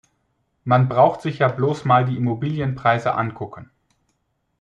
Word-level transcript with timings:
Man 0.63 0.89
braucht 0.89 1.21
sich 1.21 1.37
ja 1.37 1.47
bloß 1.47 1.85
mal 1.85 2.05
die 2.05 2.17
Immobilienpreise 2.17 3.13
angucken. 3.13 3.69